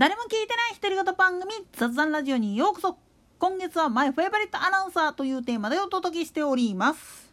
[0.00, 2.96] 誰も聞いてない独り言番組雑談ラジオにようこそ。
[3.38, 7.30] 今月はマイフェイバリットアナウンサーというテーマでお届けしております。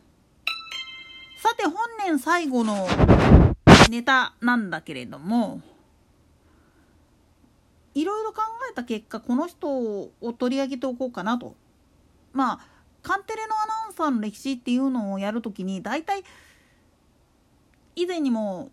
[1.41, 1.75] さて本
[2.05, 2.86] 年最後の
[3.89, 5.61] ネタなんだけれども
[7.95, 11.55] いろいろ考えた結果この人を取り上げておこうかなと。
[12.34, 12.59] まあ
[13.02, 16.25] カンテレのアナウンサーの歴史っていうのをやるときに大体
[17.96, 18.71] 以前にも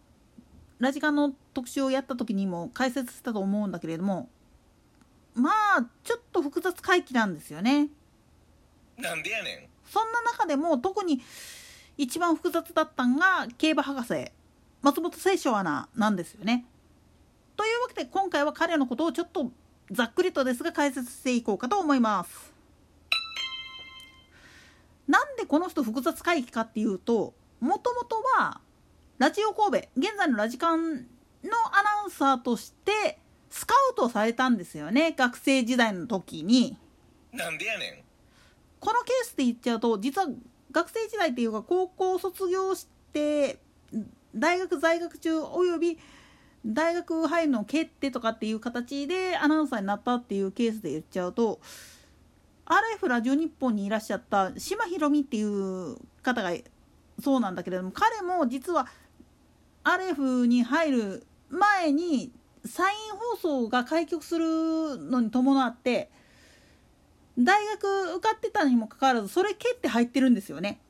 [0.78, 4.28] ラジカンの特集をやった時にも解説したと思うんだけれども
[5.34, 7.88] まあちょっと複雑回帰なんですよね。
[8.96, 11.20] なんでやねんそんな中でも特に
[11.96, 14.30] 一番複雑だったんが競馬博士
[14.82, 16.64] 松本清張アナなんですよね。
[17.56, 19.50] というわけで今回は彼のことをちょっと
[19.90, 22.52] ざっくりとですが解説していこうかと思います。
[25.06, 28.60] なんでこの人複雑回帰かっていうともともとは
[29.18, 36.76] ラジオ神戸現在のラジカンのアナウンサーとしてスカウトされたんですよね学生時代の時に。
[37.32, 38.04] なんでやねん。
[38.80, 40.28] このケースで言っちゃうと実は
[40.72, 43.60] 学生時代っていうか高校卒業して
[44.34, 45.96] 大学在学中および
[46.66, 51.60] 大学入るのを蹴ってとかっていう形でアナウンサーになったっていうケースで言っちゃうと
[52.66, 56.52] RF ラジオ日本にいらっしゃった島ひろみっていう方が
[57.22, 58.88] そうなんだけれども彼も実は
[59.84, 62.32] RF に入る前に
[62.64, 66.10] サイン放送が開局するのに伴って
[67.38, 70.80] 大学受かってたにもかかわらずそれ蹴って入ってるんですよね。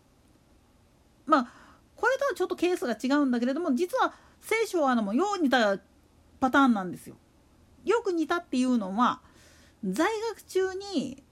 [1.27, 1.49] まあ
[1.97, 5.79] これとはちょっとケースが違うんだけれども実は聖書はあのもよう似た
[6.39, 7.17] パターンなんですよ。
[7.85, 9.21] よく似たっていうのは
[9.85, 11.23] 在学中に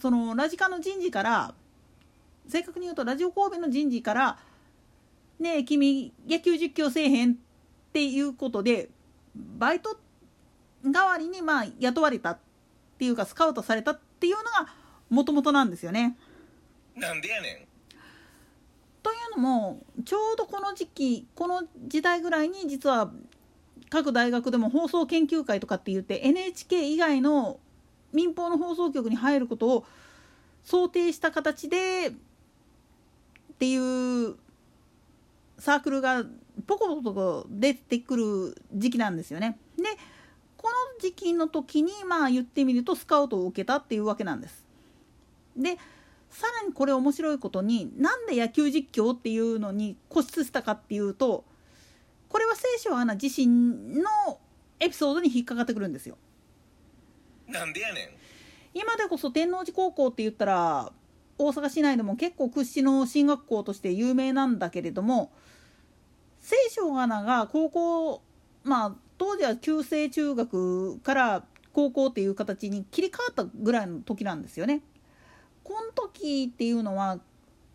[0.00, 1.54] そのラジカの人事から
[2.48, 4.38] 正確に言うとラジオ神戸の人事から
[5.40, 7.34] ねえ君野球実況せえへんっ
[7.92, 8.90] ていうことで
[9.34, 9.98] バイト
[10.84, 12.38] 代わりにまあ雇われたっ
[12.98, 14.68] ていうかスカウトされたっていうのが
[15.08, 16.16] もともとなんですよね。
[16.94, 17.66] なんでやねん
[19.02, 23.10] というのもちょうどこの時期この時代ぐらいに実は
[23.88, 27.58] 各大学でも放送研究会とかって言って NHK 以外の
[28.12, 29.86] 民放の放送局に入ることを
[30.62, 32.12] 想定した形でっ
[33.58, 34.36] ていう
[35.60, 36.24] サークルが
[36.66, 39.58] ポコポコ出てくる時期なんですよね。
[39.76, 39.84] で
[40.56, 44.66] この時期の時にまあ言ってみるとスカウトを受けたっていうわけなんです。
[45.56, 45.78] で
[46.30, 51.44] さらにこれ面白いことになんで野球実況っていうのに固執したかっていうと
[52.28, 53.46] これは聖書アナ自身
[54.00, 54.38] の
[54.78, 56.16] エピソードに引っかかってくるんですよ。
[57.48, 58.08] なんでやねん
[58.72, 60.92] 今でこそ天王寺高校って言ったら
[61.40, 65.32] 大阪市内でも結構屈指の進学校として有名なんだけれども
[66.40, 68.22] 聖書アナが高校
[68.62, 74.82] まあ当時は旧制中学から高校っていう形に切り替わったぐらいの時なんですよね。
[75.62, 77.20] この時っていうのは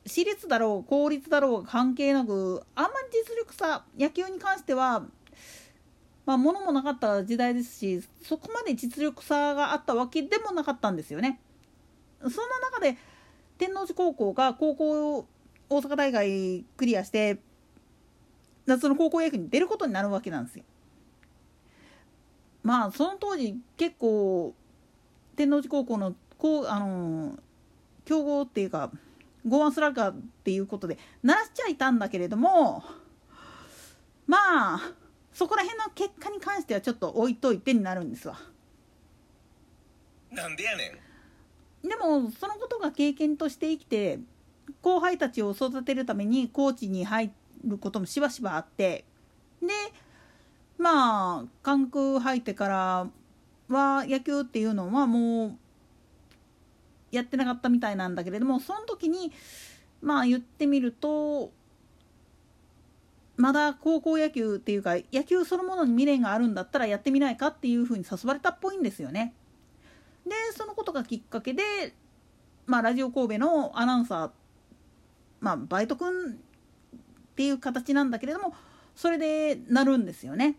[0.06, 5.06] 私立だろう公立だろうが関係なくあんまり実力差野球に関しては
[6.26, 11.40] まあ物もなかった時代ですしそこまで実力差があったわけでもなかったんですよね。
[12.22, 12.98] そんな中で
[13.58, 15.28] 天王寺高校が高校
[15.70, 17.40] 大阪大会クリアして
[18.66, 20.64] 夏の高校野球に出ることになるわけなんですよ。
[22.64, 24.56] まあその当時結構
[25.36, 27.38] 天王寺高校のこうあの
[28.06, 28.92] 強豪っていうか
[29.48, 32.84] ゴーワンスラッガーっていうことで鳴らしちゃいたんだけれども
[34.26, 34.94] まあ
[35.32, 38.40] そこら辺の結果に関してはちょっと置いといてになるんですわ。
[40.32, 41.15] なんでやねん
[41.88, 44.20] でもそのことが経験として生きて
[44.82, 47.32] 後輩たちを育てるためにコーチに入
[47.64, 49.06] ることもしばしばあって
[49.62, 49.68] で
[50.78, 53.08] まあ韓国入ってから
[53.70, 55.58] は野球っていうのはもう
[57.12, 59.32] やってなかったみたいなんだけれどもその時に
[60.02, 61.52] まあ言ってみると
[63.38, 69.34] まだ高校野球っていうか野球そのものに未練があるんだったらやってみないかっていうふうに誘われたっぽいんですよね。
[70.26, 71.64] でそのことがきっかけで、
[72.66, 74.32] まあ、ラジオ神戸のアナウンサー、
[75.40, 76.36] まあ、バイト君っ
[77.36, 78.54] ていう形なんだけれども
[78.96, 80.56] それでなるんですよね。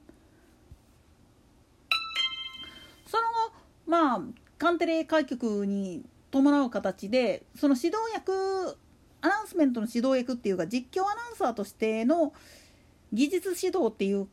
[3.07, 3.53] その後
[3.87, 4.21] まあ
[4.59, 8.77] カンテレ開局に伴う形でその指導役
[9.23, 12.33] アナウンスメントの指導役っていうか実況アナウンサーとしての
[13.13, 14.29] 技術指導っていう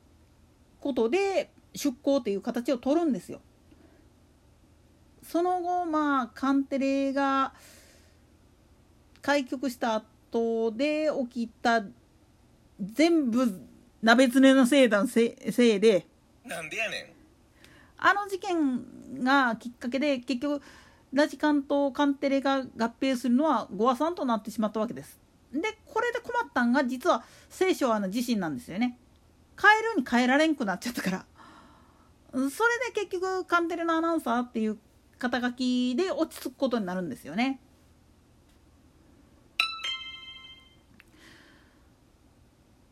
[0.79, 3.39] ことで出向っていう形を取るんですよ。
[5.23, 7.53] その後まあカンテレが
[9.21, 9.95] 開局した
[10.31, 11.83] 後で起きた
[12.81, 13.61] 全部
[14.01, 16.05] 鍋つねのせいだせせいで
[16.45, 17.05] なんでやねん
[17.97, 20.61] あの事件がきっかけで結局
[21.13, 25.19] ラジカンとカンテレが合併するのはゴアさんとなってしまったわけです。
[25.53, 28.97] でこれで困ったんが実は聖書アナ自身なんですよね。
[29.61, 31.25] 変えるに変えられんくなっちゃったから。
[32.33, 32.51] それで
[32.95, 34.77] 結局カンテレのアナウンサーっていう
[35.19, 37.59] 肩書きで落ち着くことになるんですよね。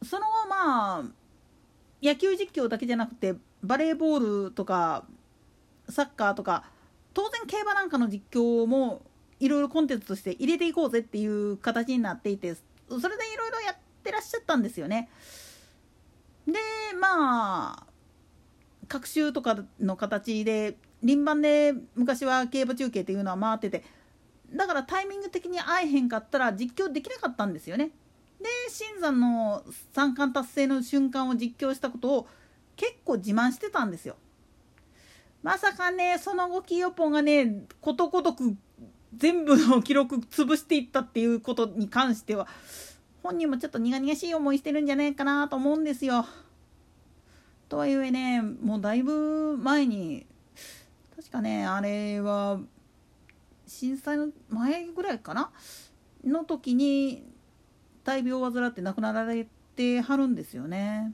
[0.03, 1.03] その後まあ
[2.01, 5.05] 野球実況だけじゃなくてバレーボールとか
[5.87, 6.65] サッカーとか
[7.13, 9.03] 当然競馬なんかの実況も
[9.39, 15.09] いろいろコンテンツとして入れていこうぜっていう形になっていてそれでいろいろやってらっしゃったんですよね。
[16.45, 16.53] で
[16.99, 17.90] まあ
[18.91, 23.85] 各週とかの形で輪番で昔は競馬中継っていうのは回ってて
[24.53, 27.91] だからタイミング的に会えへんかったら実況できなかったんですよね。
[28.41, 32.27] で新山の三冠達成の瞬間を実況したことを
[32.75, 34.17] 結構自慢してたんですよ。
[35.41, 38.57] まさかねその後キヨポンがねことごとく
[39.15, 42.45] 全部の記録潰していったっていうことに関しては
[43.23, 46.25] 本人もちょっと苦々しい思いしてるんじゃないかなと思うんですよ。
[47.71, 50.27] とはいえねもうだいぶ前に
[51.15, 52.59] 確かねあれは
[53.65, 55.51] 震災の前ぐらいかな？
[56.25, 57.23] の時に
[58.03, 59.47] 大病を患って亡くなられ
[59.77, 61.13] てはるんですよね。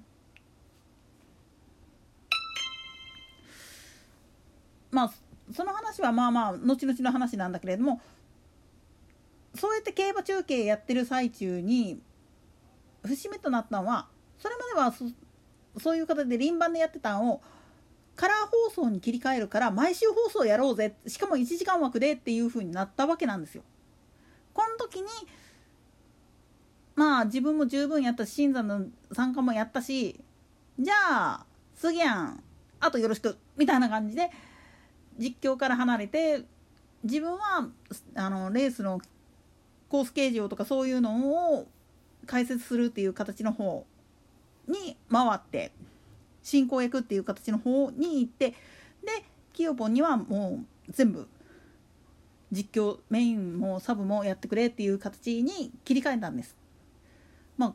[4.89, 5.11] まあ
[5.53, 8.01] その話はまあまあ後々の話なんだけれども
[9.53, 12.01] そうやって競馬中継やってる最中に
[13.03, 14.07] 節目となったのは
[14.39, 15.11] それまでは
[15.79, 17.41] そういう形で輪番でやってたんを
[18.15, 20.95] カラー放送に切り替えるから毎週放送やろうぜ。
[21.05, 23.63] しかも1時間枠でっていう風になったわけなんですよ。
[24.53, 25.07] この時に
[26.95, 30.19] まあ自分も十分やったし新山の参加もやったし
[30.79, 31.45] じゃあ
[31.75, 32.43] 次やん。
[32.79, 33.37] あとよろしく。
[33.55, 34.31] みたいな感じで
[35.19, 36.43] 実況から離れて
[37.03, 37.69] 自分は
[38.15, 38.99] あのレースの
[39.89, 41.67] コース形状とかそういうのを
[42.25, 43.85] 解説するっていう形の方
[44.67, 45.71] に回って
[46.41, 48.55] 進行役っていう形の方に行ってで
[49.53, 51.27] キヨポンにはもう全部
[52.51, 56.55] 実況メインもサブもやってくれっていう形に切り替えたんです。
[57.57, 57.73] まあ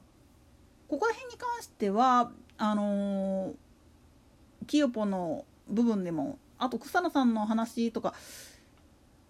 [0.88, 8.14] ここら辺に関してはあのー、キヨポの部分でもあと草野さんの話とか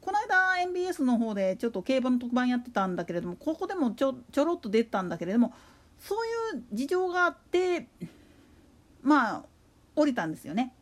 [0.00, 5.54] この間 MBS の方でちょっと競馬の特番やってたんだけれどもここでもちょちょろっと出たんだけれども
[6.02, 6.26] そう
[6.56, 7.86] いう事情があって
[9.02, 9.44] まあ
[9.94, 10.74] 降りたんですよね。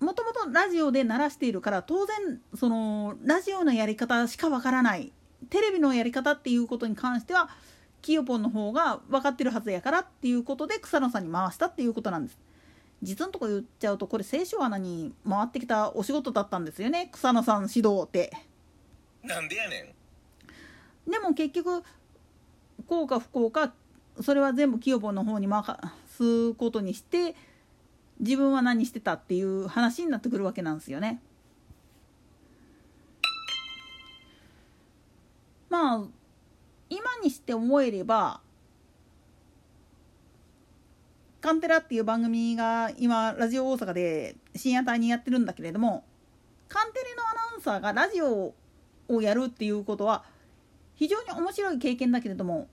[0.00, 5.12] もともとラジオで鳴らしているから当然そのラジオのやり方しかわからない
[5.50, 7.50] テレビのやり方っていうことに関しては
[8.00, 12.38] キヨポンの方が分かってるはずやからっていうことで草野さんに回したっていうことなんです。
[13.02, 18.32] 実のとこ言っちゃうとこれ清少アナに回ってきたお仕事だったんですよね草野さん指導って
[19.22, 19.94] なんでやね
[21.06, 21.84] んでも結局
[22.88, 23.72] こうか不幸か
[24.20, 25.62] それは全部キヨポンの方に回
[26.08, 27.36] すことにして
[28.18, 31.22] 自分は何してたっていう話になってくるわけなんですよね。
[35.68, 36.04] まあ
[36.90, 38.40] 今にして思えれば
[41.40, 46.04] カンテラっていう番組が今ラジオ大阪で深夜帯にやってるんだけれども
[46.68, 48.54] カンテレのアナウンサーがラジオ
[49.08, 50.24] をやるっていうことは
[50.94, 52.66] 非常に面白い経験だけれども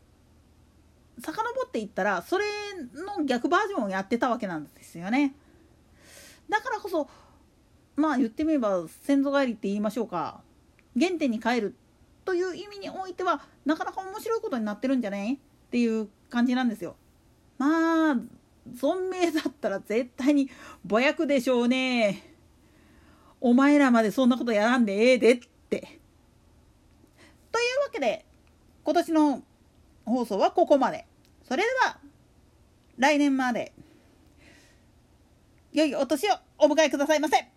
[1.20, 2.46] 遡っていったらそれ
[3.18, 5.34] の逆バージョンをやってたわけなんですよね
[6.50, 7.10] だからこそ
[7.96, 10.42] まあ言ってみれば先祖返りって言いましょうか
[11.00, 11.76] 原点に帰る
[12.26, 15.38] という意味においてはなかなか面白いことになってるんじゃないっ
[15.72, 16.96] ていう感じなんですよ
[17.58, 18.16] まあ
[18.74, 20.50] 存命だったら絶対に
[20.84, 22.24] ぼやくでしょうね。
[23.40, 26.00] お前らまでそんなことやらんでええでって。
[27.52, 28.26] というわけで、
[28.84, 29.44] 今年の
[30.06, 31.06] 放送はここまで。
[31.48, 31.98] それでは、
[32.98, 33.74] 来年まで、
[35.74, 37.55] 良いお年をお迎えくださいませ。